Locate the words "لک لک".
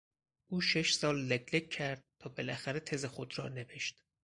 1.29-1.69